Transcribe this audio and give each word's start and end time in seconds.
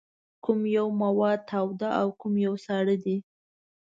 کوم 0.43 0.59
یو 0.77 0.87
مواد 1.01 1.39
تاوده 1.49 1.89
او 2.01 2.07
کوم 2.19 2.33
یو 2.45 2.53
ساړه 2.65 2.95
دي؟ 3.03 3.15